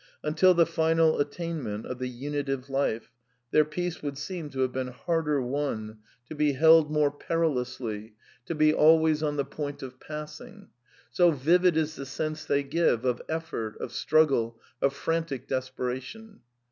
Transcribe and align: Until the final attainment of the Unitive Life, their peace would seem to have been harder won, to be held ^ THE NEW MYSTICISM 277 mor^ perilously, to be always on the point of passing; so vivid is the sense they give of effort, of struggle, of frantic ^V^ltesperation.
Until 0.23 0.55
the 0.55 0.65
final 0.65 1.19
attainment 1.19 1.85
of 1.85 1.99
the 1.99 2.07
Unitive 2.09 2.71
Life, 2.71 3.11
their 3.51 3.63
peace 3.63 4.01
would 4.01 4.17
seem 4.17 4.49
to 4.49 4.61
have 4.61 4.71
been 4.71 4.87
harder 4.87 5.39
won, 5.43 5.99
to 6.27 6.33
be 6.33 6.53
held 6.53 6.85
^ 6.89 6.89
THE 6.89 6.93
NEW 6.95 7.05
MYSTICISM 7.05 7.27
277 7.27 7.85
mor^ 7.85 7.93
perilously, 7.93 8.13
to 8.47 8.55
be 8.55 8.73
always 8.73 9.21
on 9.21 9.35
the 9.35 9.45
point 9.45 9.83
of 9.83 9.99
passing; 9.99 10.69
so 11.11 11.29
vivid 11.29 11.77
is 11.77 11.95
the 11.95 12.07
sense 12.07 12.45
they 12.45 12.63
give 12.63 13.05
of 13.05 13.21
effort, 13.29 13.77
of 13.79 13.91
struggle, 13.91 14.59
of 14.81 14.93
frantic 14.95 15.47
^V^ltesperation. 15.47 16.39